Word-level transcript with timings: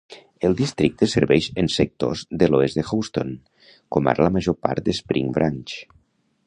El 0.47 0.53
districte 0.61 1.07
serveix 1.11 1.49
en 1.63 1.69
sectors 1.75 2.25
de 2.43 2.49
l'oest 2.53 2.81
de 2.81 2.87
Houston, 2.93 3.37
com 3.97 4.09
ara 4.15 4.27
la 4.27 4.35
major 4.39 4.61
part 4.67 4.87
de 4.89 4.99
Spring 5.03 5.33
Branch. 5.37 5.81